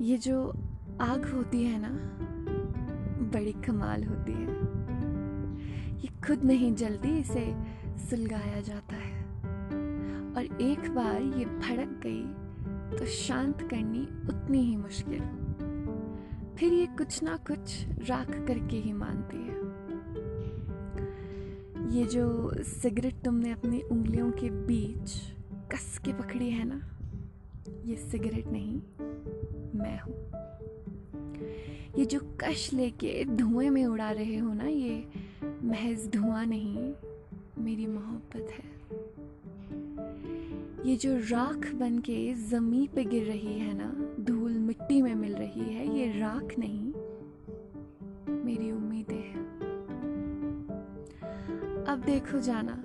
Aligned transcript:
ये 0.00 0.16
जो 0.18 0.52
आग 1.00 1.24
होती 1.34 1.62
है 1.64 1.78
ना, 1.82 1.88
बड़ी 3.32 3.52
कमाल 3.52 4.04
होती 4.04 4.32
है। 4.32 4.54
ये 6.00 6.08
खुद 6.26 6.44
नहीं 6.44 6.74
जल्दी 6.74 7.18
इसे 7.18 7.44
सुलगाया 7.98 8.60
जाता 8.60 8.96
है। 8.96 9.20
और 10.32 10.60
एक 10.60 10.90
बार 10.90 11.22
ये 11.22 11.44
भड़क 11.44 12.00
गई 12.06 12.98
तो 12.98 13.06
शांत 13.06 13.62
करनी 13.62 14.02
उतनी 14.02 14.62
ही 14.62 14.76
मुश्किल। 14.76 15.20
फिर 16.58 16.72
ये 16.72 16.86
कुछ 16.86 17.22
ना 17.22 17.36
कुछ 17.36 17.86
राख 18.08 18.30
करके 18.30 18.76
ही 18.76 18.92
मानती 18.92 19.36
है। 19.36 19.58
ये 21.96 22.04
जो 22.06 22.50
सिगरेट 22.62 23.22
तुमने 23.24 23.52
अपनी 23.52 23.80
उंगलियों 23.82 24.30
के 24.30 24.50
बीच 24.50 25.12
कस 25.72 25.98
के 26.04 26.12
पकड़ी 26.12 26.50
है 26.50 26.64
ना, 26.64 26.80
ये 27.84 27.96
सिगरेट 27.96 28.46
नहीं 28.46 28.80
मैं 29.80 30.00
हूँ। 30.00 30.14
ये 31.98 32.04
जो 32.04 32.20
कश 32.40 32.72
लेके 32.72 33.24
धुएँ 33.24 33.70
में 33.70 33.84
उड़ा 33.86 34.10
रहे 34.10 34.36
हो 34.36 34.54
ना, 34.54 34.64
ये 34.64 35.04
महज 35.64 36.08
धुआँ 36.08 36.44
नहीं, 36.46 36.92
मेरी 37.58 37.86
मोहब्बत 37.86 38.50
है। 38.50 38.68
ये 40.86 40.96
जो 40.96 41.16
राख 41.16 41.72
बन 41.74 41.98
के 41.98 42.34
जमी 42.34 42.88
पे 42.94 43.04
गिर 43.04 43.26
रही 43.26 43.58
है 43.58 43.74
ना, 43.74 43.92
धूल 44.24 44.52
मिट्टी 44.52 45.02
में 45.02 45.14
मिल 45.14 45.34
रही 45.34 45.74
है, 45.74 45.98
ये 45.98 46.20
राख 46.20 46.54
नहीं, 46.58 46.92
मेरी 48.44 48.70
उम्मीदें 48.72 49.14
हैं। 49.14 49.44
अब 51.88 52.02
देखो 52.06 52.38
जाना, 52.38 52.82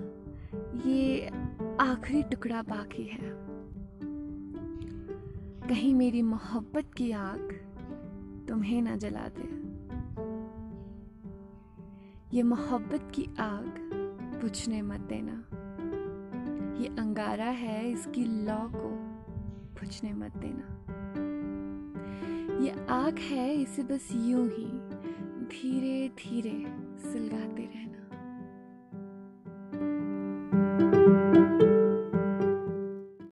ये 0.88 1.26
आखिरी 1.80 2.22
टुकड़ा 2.22 2.62
बाकी 2.62 3.02
है। 3.02 3.55
कहीं 5.68 5.94
मेरी 5.94 6.22
मोहब्बत 6.22 6.94
की 6.96 7.10
आग 7.12 7.52
तुम्हें 8.48 8.82
ना 8.82 8.96
जला 8.96 9.28
दे। 9.28 9.66
ये 12.36 12.42
मोहब्बत 12.42 13.12
की 13.14 13.22
आग 13.38 13.90
बुझने 14.42 14.82
मत 14.82 15.00
देना। 15.00 15.32
ये 16.82 16.88
अंगारा 16.88 17.44
है 17.44 17.90
इसकी 17.90 18.24
लौ 18.24 18.58
को 18.58 18.88
बुझने 19.80 20.12
मत 20.12 20.32
देना। 20.36 20.66
ये 22.64 22.86
आग 22.86 23.18
है 23.18 23.54
इसे 23.54 23.82
बस 23.82 24.08
यूँ 24.12 24.48
ही 24.48 24.66
धीरे 25.46 26.08
धीरे 26.08 26.66
सुलगाते 26.98 27.62
रहना 27.62 27.75